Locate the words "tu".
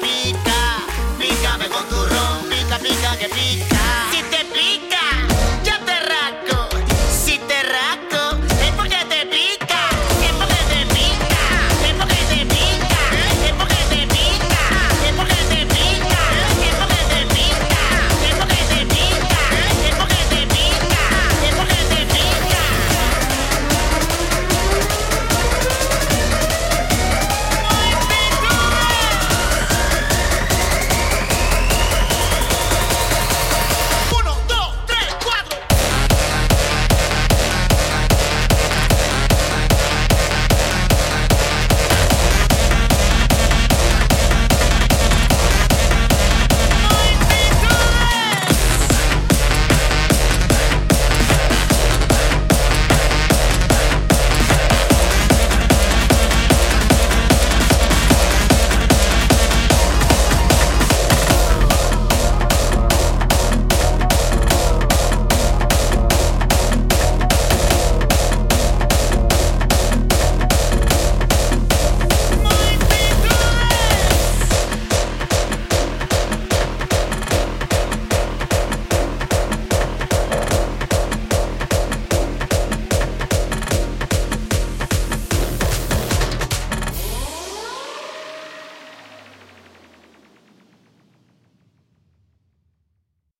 1.88-1.96